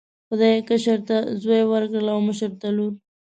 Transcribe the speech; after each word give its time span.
خدای 0.29 0.55
کشر 0.69 0.99
ته 1.07 1.17
زوی 1.41 1.61
ورکړ 1.67 2.03
او 2.13 2.19
مشر 2.27 2.51
ته 2.61 2.67
لور. 2.75 2.93